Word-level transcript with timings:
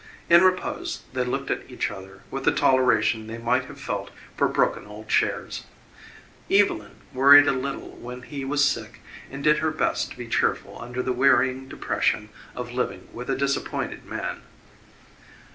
In 0.31 0.41
repose 0.43 1.03
they 1.13 1.23
looked 1.23 1.51
at 1.51 1.69
each 1.69 1.91
other 1.91 2.21
with 2.31 2.43
the 2.43 2.51
toleration 2.51 3.27
they 3.27 3.37
might 3.37 3.65
have 3.65 3.79
felt 3.79 4.09
for 4.35 4.47
broken 4.47 4.87
old 4.87 5.09
chairs; 5.09 5.65
Evylyn 6.49 6.95
worried 7.13 7.47
a 7.47 7.51
little 7.51 7.89
when 7.91 8.23
he 8.23 8.43
was 8.43 8.65
sick 8.65 9.01
and 9.29 9.43
did 9.43 9.59
her 9.59 9.69
best 9.69 10.09
to 10.09 10.17
be 10.17 10.27
cheerful 10.27 10.81
under 10.81 11.03
the 11.03 11.13
wearying 11.13 11.67
depression 11.69 12.29
of 12.55 12.71
living 12.71 13.09
with 13.13 13.29
a 13.29 13.35
disappointed 13.35 14.03
man. 14.03 14.41